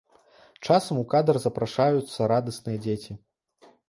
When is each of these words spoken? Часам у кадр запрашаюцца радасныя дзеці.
Часам 0.69 1.01
у 1.01 1.03
кадр 1.11 1.39
запрашаюцца 1.43 2.29
радасныя 2.33 2.77
дзеці. 2.87 3.13